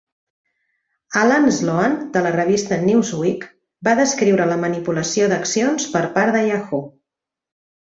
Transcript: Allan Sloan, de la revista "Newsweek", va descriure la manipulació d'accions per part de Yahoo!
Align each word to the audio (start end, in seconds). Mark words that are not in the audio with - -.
Allan 1.23 1.45
Sloan, 1.57 1.99
de 2.15 2.25
la 2.29 2.33
revista 2.37 2.81
"Newsweek", 2.87 3.47
va 3.91 3.97
descriure 4.03 4.51
la 4.55 4.61
manipulació 4.67 5.33
d'accions 5.37 5.91
per 5.97 6.07
part 6.21 6.39
de 6.41 6.47
Yahoo! 6.53 6.87